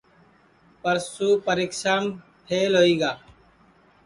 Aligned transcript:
پرسو 0.81 1.27
پریکشام 1.45 2.03
پھیل 2.45 2.71
ہوئی 2.79 2.95
گا 3.01 3.11